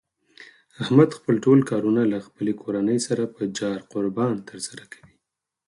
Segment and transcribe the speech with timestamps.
[0.81, 5.15] احمد خپل ټول کارونه له خپلې کورنۍ سره په جار قربان تر سره کوي.